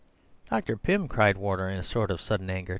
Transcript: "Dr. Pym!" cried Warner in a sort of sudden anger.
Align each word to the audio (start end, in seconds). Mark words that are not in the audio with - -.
"Dr. 0.49 0.77
Pym!" 0.77 1.07
cried 1.07 1.37
Warner 1.37 1.69
in 1.69 1.77
a 1.77 1.83
sort 1.83 2.09
of 2.09 2.21
sudden 2.21 2.49
anger. 2.49 2.69